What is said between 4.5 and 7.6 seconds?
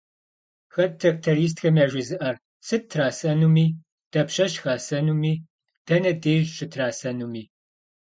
хасэнуми, дэнэ деж щытрасэнуми?